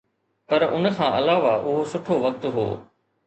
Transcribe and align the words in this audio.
پر 0.47 0.61
ان 0.75 0.85
کان 0.95 1.09
علاوه 1.19 1.49
اهو 1.57 1.73
سٺو 1.91 2.15
وقت 2.25 2.43
هو. 2.55 2.67